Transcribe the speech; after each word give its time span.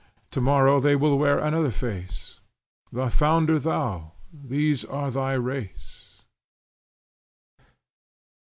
Tomorrow 0.31 0.79
they 0.79 0.95
will 0.95 1.15
wear 1.19 1.37
another 1.37 1.69
face, 1.69 2.39
The 2.91 3.11
founder 3.11 3.59
thou! 3.59 4.13
these 4.33 4.83
are 4.83 5.11
thy 5.11 5.33
race!' 5.33 6.21
II. 6.21 7.59
EXPERIENCE. 7.59 7.69